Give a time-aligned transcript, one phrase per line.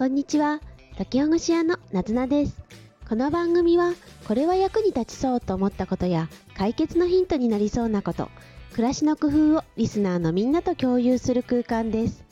[0.00, 0.60] こんにちは。
[0.96, 2.56] 解きほぐし屋のなずなです。
[3.06, 3.92] この番組は
[4.26, 8.30] これは役に立ちそうと思ったことや解決のヒントになりそうなこと
[8.72, 12.24] 暮らしの工夫をリスナーのみんなと共有する空間です。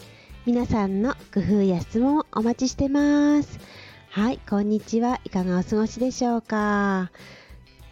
[0.46, 3.60] 皆さんの工夫や質問をお待ちしてます。
[4.09, 7.10] はいこんにちはいかがお過ごしでしょうか。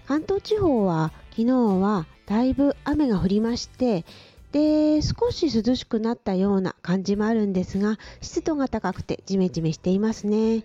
[0.09, 4.07] 関東地方は昨日はだいぶ雨が降りまして
[4.53, 10.65] で少し涼しくなったような感じもあるんですが湿度が高くてジメジメしていますね。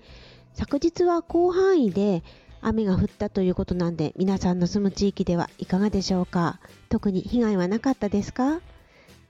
[0.53, 2.23] 昨日は広範囲で
[2.61, 6.59] 雨が降ったということなんで皆さんの住む地域ではいかがでしょうか？
[6.89, 8.61] 特に被害はなかったですか？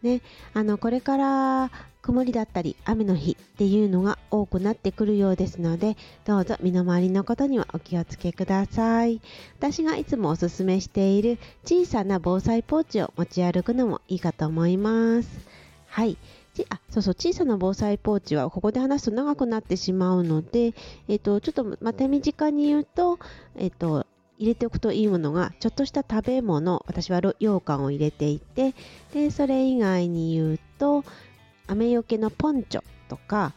[0.01, 0.21] ね、
[0.53, 9.21] あのこれから曇りだったり雨の日っていうのが多くなってくるようですのでどうぞ身の回りのことにはお気をつけください。
[9.59, 15.29] 私がいつもおすすめしている小さな防災ポーチを持ち歩くのもいいかと思います。
[15.87, 16.17] はい。
[16.69, 20.73] あそうそう小さな防災ポーチはここで話すと長くなってしまうので、
[21.07, 23.19] えっと、ちょっとまた身近に言うと、
[23.55, 24.05] えっと、
[24.41, 28.73] 入れておくといいものがちょっとした食べ物私は羊羹を入れていて
[29.13, 31.03] でそれ以外に言うと
[31.67, 33.53] 雨よけのポンチョとか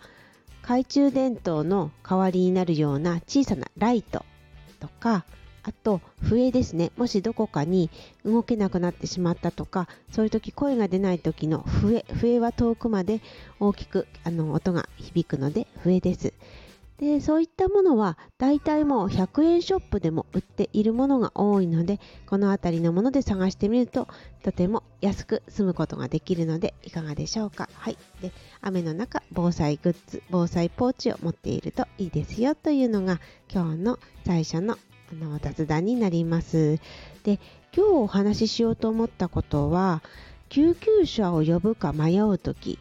[0.60, 4.26] 懐中電灯の代わりになるような小さなライト
[4.78, 5.24] とか
[5.62, 6.92] あと笛ですね。
[6.98, 7.88] もしどこかに
[8.22, 13.22] 動けなくなってしまったとかそういう時声が出ない時の笛笛は遠くまで
[13.58, 16.34] 大きくあの音が響くので笛です。
[16.98, 24.06] でそういったものは大体もう100円ショップでも売っているものが多いのでこの辺りのもので探してみると
[24.44, 27.68] とても安く済むことができるのでいかがでしょうか。
[27.74, 27.98] はい。
[28.20, 33.20] で雨の中防災グッズ防災ポーチを持っているといいですよというのが
[33.52, 34.78] 今日の最初の
[35.10, 36.78] あの雑談になります。
[37.24, 37.40] で
[37.76, 40.02] 今日お話ししようと思ったことは
[40.48, 42.78] 救急車を呼ぶか迷う時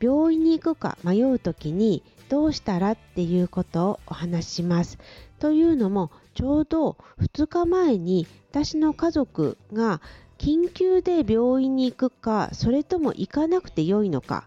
[0.00, 4.98] 病院に行くか迷う時にどうしたらっていうことをお話しします。
[5.38, 10.00] というのもちょうど2日前に私の家族が
[10.38, 14.46] 緊急で病院に行くかそれとも行かなくてよいのか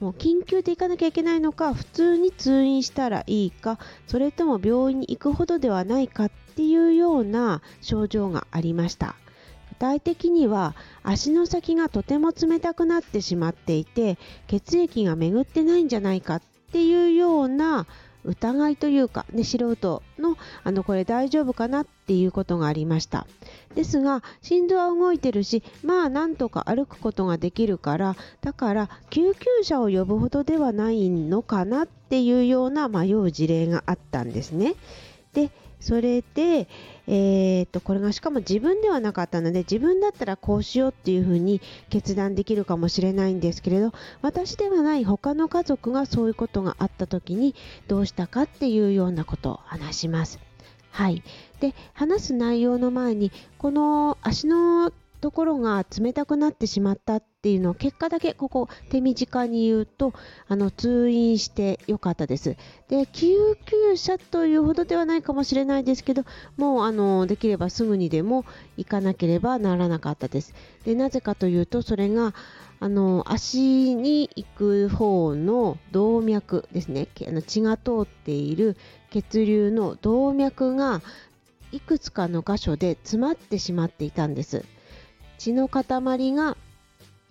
[0.00, 9.14] もう緊急で行かなきゃいけないのか普通に通院したらいいかそれとも病院に行くほどではないかっていうような症状がありました
[9.70, 17.86] 具体的には足の先がとても冷たくなってしまっていて血液が巡ってないんじゃないかっていうような
[18.24, 23.26] 疑いというか、ね、素人のあのこれ大丈夫かなっていうことがありました。
[23.74, 34.74] ですが心臓は動いてるしまあなんとか歩くことができるからだから救急車を呼ぶほどではないのかなっていうような迷う事例があったんですね。
[35.32, 35.50] で
[35.82, 36.68] それで、
[37.08, 41.60] えー、とこれがしかも自分ではなかったので自分だったらこうしようっていうふうに
[41.90, 47.56] 決断できるかもしれないんですけれど私ではない他の家族がそういうことがあった時に
[47.88, 50.38] どうしたかっていうようなことを話します。
[50.92, 51.24] はい、
[51.58, 60.12] で話す内容の前にこの足のところが冷たくなってしまったっていうのを結果だけここ手短に言うと
[60.48, 62.56] あの通院してよかったです。
[62.88, 66.24] で救急車というほどではないかもしれないですけど
[66.56, 68.44] もうあのできればすぐにでも
[68.76, 70.54] 行かなければならなかったです。
[70.84, 72.34] でなぜかというとそれが
[72.80, 78.76] あの足に行く方の動脈ですねあの血が通っている
[79.10, 81.00] 血流の動脈が
[81.70, 84.64] いくつかの箇所で詰まってしまっていたんです。
[85.42, 86.56] 血の塊が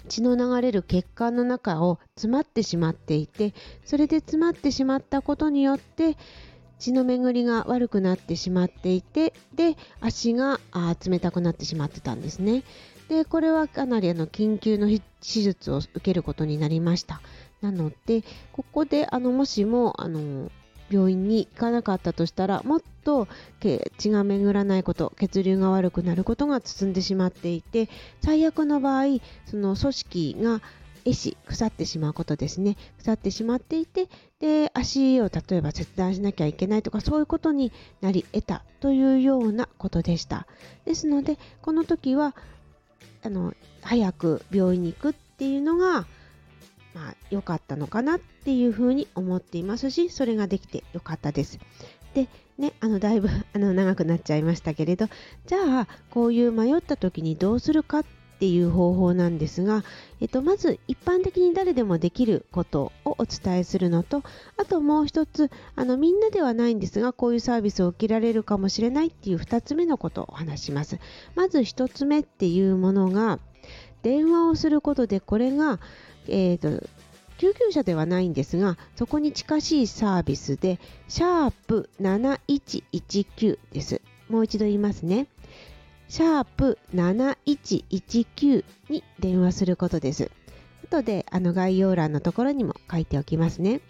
[0.09, 3.53] 血の流れる血管の中を詰まってしまっていて
[3.85, 6.17] それで詰まってしまったことによって
[6.77, 12.63] 血の巡りが悪くなってしまっていてで足があ冷たくなってしまってたんですね。
[13.07, 17.21] でこれはかなりあの緊急の手術を受けることになりました。
[17.61, 20.51] なのでここであのもしもあの
[20.91, 23.27] 病院に行かなかったとしたらもっと
[23.59, 27.89] 血が巡らないこと血流が悪くなることが進んでしまっていて
[28.23, 30.61] 最悪の場合その組織が
[31.03, 32.77] 壊死腐ってしまうことですね。
[32.99, 34.07] 腐ってしまっていて
[34.39, 37.71] で足を例えば切断しなきゃいけないとかそういうことに
[38.01, 40.47] なり得たというようなことでした。
[40.85, 42.35] ですのでこの時は
[43.23, 46.05] あの早く病院に行くっていうのが
[46.93, 51.59] まあ、良かったのかなっていうふうに思っていますし、それができて良かったです。
[52.13, 52.27] で、
[52.57, 55.07] ね、あの、だいぶあの長くなっちゃいましたけれど、
[55.45, 58.05] じゃあ、こういう迷った時にどうするかっ
[58.41, 59.83] ていう方法なんですが、
[60.19, 64.23] えっと、まず一般的に誰でもできることをお伝えするのと、
[64.57, 70.99] あともう一つ、あの、みんなではないんですが、こういうサービスを受けられるかもしれないっていう二つ目のことをお話します。
[71.35, 73.39] まず一つ目っていうものが、
[74.01, 75.79] 電話をすることでこれが、
[76.27, 76.85] えーと、
[77.37, 84.01] 救急車ではないんですがそこに近しいサービスでシャープ7119です。
[84.29, 85.27] もう一度言いますね。
[86.07, 90.31] シャープ7119に電話することです。
[90.83, 93.81] 後であの概要欄のところにも書いておきますね。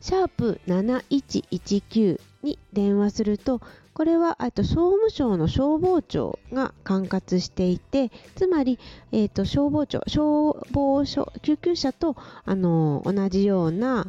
[0.00, 3.60] シャープ7119に電話すると
[3.94, 8.78] これはと総務省の消防庁が管轄していてつまり、
[9.12, 14.06] えーと、消防庁消防署救急車とあの同じような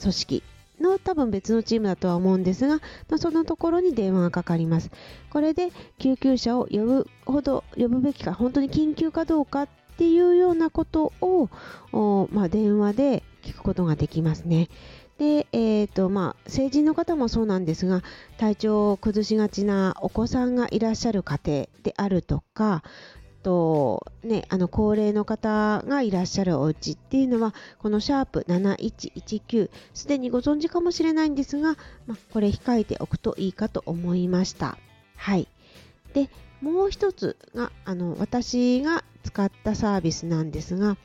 [0.00, 0.42] 組織
[0.80, 2.80] の多分別のチームだとは思うんですが、
[3.18, 4.90] そのところに電話がかかります。
[5.30, 11.48] これで救急車を呼ぶほど呼ぶべきか本当に緊急かどうかっていうようなことを、
[12.30, 14.68] まあ、電話で聞くことができますね。
[15.18, 18.02] で、えーとまあ、成人の方もそうなんですが
[18.38, 22.82] 体調を崩しがちなお子さんがいらっしゃる家庭であるとか
[23.42, 31.76] と、ね、あの高齢の方がいらっしゃるお家っていうのはこのシャープ7119すでにご存知かもしれないんですが、
[32.06, 34.76] まあ、これ控えておくといいかと思いました。
[35.16, 35.48] はい
[36.12, 36.28] で
[36.60, 40.96] もう一つがあの私が使ったサービスなんですが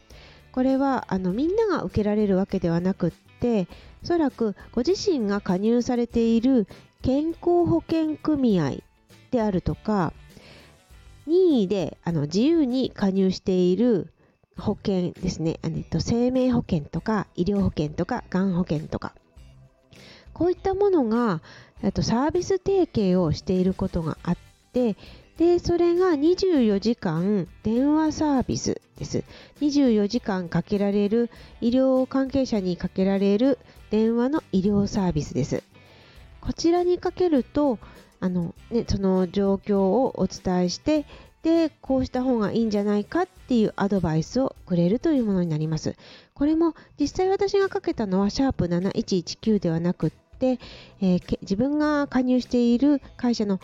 [0.51, 3.67] これはあのみんなが受けられるわけではなくって
[4.03, 6.67] おそらくご自身が加入されている
[7.01, 8.77] 健康保険組合
[9.31, 10.13] であるとか
[11.25, 14.11] 任意であの自由に加入している
[14.57, 19.15] 保険ですね、あのと生命保険とか医療保険とかがん保険とか。
[20.33, 21.41] こういったものが
[21.93, 24.37] とサービス提携をしていることがあっ
[24.73, 24.95] て
[25.37, 29.23] でそれが24時間電話サービスです。
[29.59, 31.29] 24時間かけられる
[31.61, 33.57] 医療関係者にかけられる
[33.89, 35.63] 電話の医療サービスです。
[36.41, 37.79] こちらにかけると
[38.19, 41.05] あの、ね、その状況をお伝えして
[41.43, 45.95] でこうした方がいいんじゃないかっていうアドバイスをくれるというものになります。
[46.35, 50.59] これも実際私がかけたのはシャープ7119ではなくって、
[51.01, 53.59] えー、自分が加入している会社の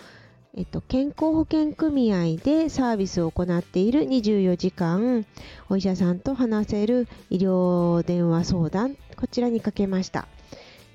[0.58, 5.24] えっと、健康保険組合でサービスを行っている24時間
[5.70, 10.28] お医者さんと話せる医療電話相談こちらにかけました。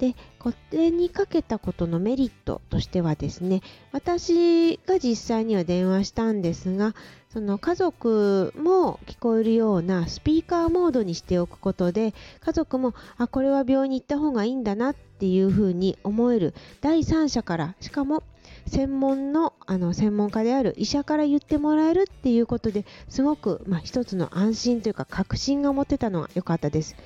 [0.00, 3.62] でこれにかけたことのメリットとしてはですね
[3.92, 6.96] 私が実際には電話したんですが
[7.32, 18.24] その家族も聞こえるようなスピーカーモードにしておくことで家族もあこれは病院に行った方がいいんだなっていうふうに思える第三者からしかも
[18.66, 26.96] 専門のあの専門家である医者から言ってもらえるっていうことですごく、まあ、一つの安心というか確信が持てたのが良かったです。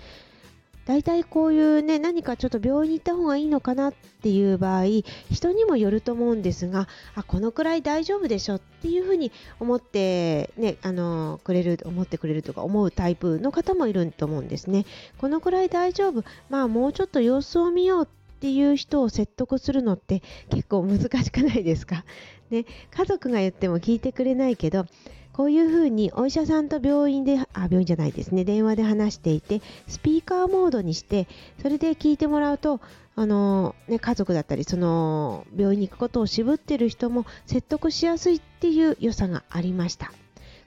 [0.86, 4.84] 大体こういうね何かちょっと病院に行った方がいいのかなっていう場合
[5.30, 6.86] 人にもよると思うんですが
[7.16, 14.86] あこのくらい大丈夫でしょっていうふうに思ってねあのくれる思ってくれるとか思うタイプの方もいると思うんですね
[15.18, 22.04] このくらい大丈夫まあもうちょっと様子を見ようっていう人を説得するのって結構難しくないですか、
[22.50, 24.84] ね、家族が言っても聞いてくれないけど
[25.32, 31.28] こういうふうにお医者さんと病院であ病院じゃないですね電話で話していてスピーカーモードにして
[31.60, 32.80] それで聞いてもらうと
[33.16, 40.12] あの、ね、家族だったりその病院に行くことを渋ってる人も説得しやすいっていう良さがありました。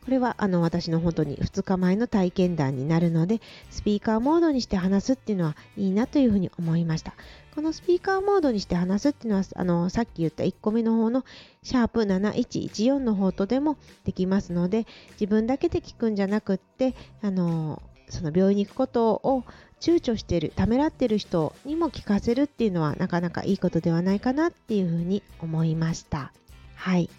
[0.04, 7.14] これはあの私の本当に2日前の体験談になるのでスピーカーモードにして話すっていうのはいいなというふうに思いました。
[7.56, 11.26] このスピーカーモードにして話すっていうのはあのさっき言った1個目の方の
[11.62, 14.88] シャープ7114の方とでもできますので
[15.20, 19.44] 自分だけで聞くんじゃなくってあのその病院に行くことを
[19.80, 26.34] 躊躇しているためらっている人にも聞かせるっていうのはなかなかいいことではないかなっていうふうに思いました。
[26.76, 27.10] はい。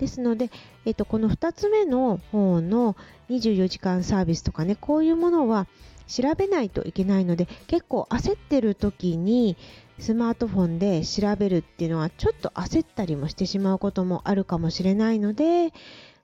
[0.00, 0.50] ですので、
[0.86, 2.96] えっと、この2つ目の方の
[3.28, 5.66] 24時間サービスとかねこういうものは
[6.06, 9.56] 調べないといけないので結構焦ってる時に
[9.98, 15.72] スマートフォンで調べるっていうのはちょっと焦ったりもしてしまうこともあるかもしれないので、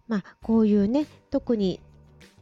[0.08, 1.80] まあ、こういうね特に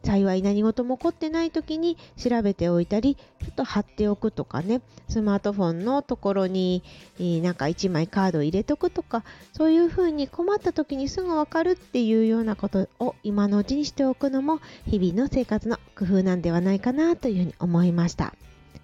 [0.05, 6.83] 幸い何事も起こってない時に調べておいたりちょっと貼っておくとかねスマートフォンのところに、
[7.19, 18.35] なんか1枚カードを入れとくとかそういうふうに困った時にすぐ分かるっていうようなことを今のうちにしておくのも日々の生活の工夫なんではないかなというふうに思いました。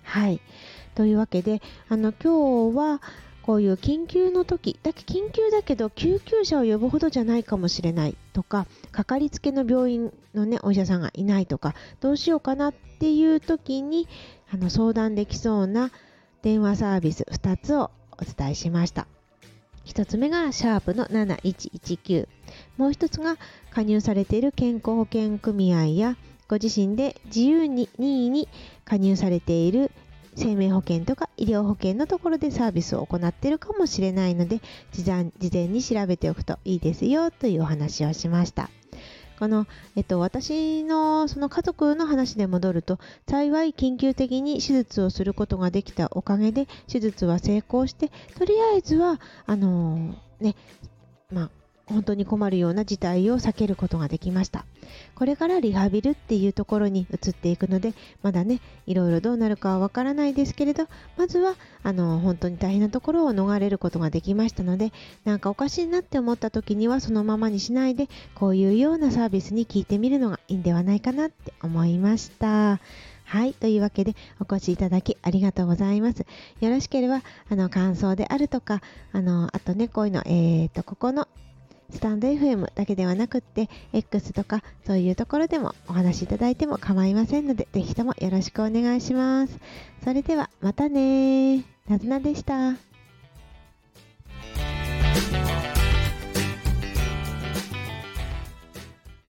[0.03, 0.41] はい
[0.95, 3.01] というわけであの今日は
[3.51, 14.07] こういう緊急の時だけ緊急だけど救急車を呼ぶほどじゃないかもしれないとかかかりつけの病院の、ね、お医者さんがいないとかどうしようかなっていう時に
[14.53, 15.91] あの相談できそうな
[16.43, 19.05] 電話サービス2つをお伝えしました。
[19.85, 22.29] 1つ目がシャープの7119
[22.77, 23.35] もう1つが
[23.69, 26.15] 加入されている健康保険組合や
[26.47, 28.47] ご自身で自由に任意に
[28.85, 29.91] 加入されている
[30.35, 34.61] 生命保険とか医療保険のところでサービスを行っているかもしれないので
[34.91, 38.69] 事前事前に調べておくといいですよというお話をしました。
[39.41, 50.55] この、えっと、私のその家族の話で戻ると幸い緊急的に手術をすることができたおかげで手術は成功してとりあえずはあのー、ね
[51.31, 51.49] まあ
[51.91, 54.65] 本当に困るような事態を避けることができました
[55.15, 57.93] これからリハビルっていうところに移っていくので
[58.23, 64.91] まだねいろいろどうなるかはわからないですけれどまずはあの本当に大変なところを逃れることができましたので
[65.25, 72.79] なんかおかしいなって思った時にはそのままにしないでこういうようなサービスに聞いてみるのがいいんではないかなって思いました
[73.31, 73.53] はい。
[73.53, 76.25] というわけで、お越しいただきありがとうございます。
[76.59, 78.81] よろしければ、あの、感想であるとか、
[79.13, 81.29] あの、あとね、こういうの、えっ、ー、と、ここの
[81.91, 89.59] スタンド FM だけではなくって X とかそういうところでもお話しいただいても構いませんのでぜひともよろしくお願いします。
[90.03, 91.57] それではまたね
[91.87, 92.90] なずなでした。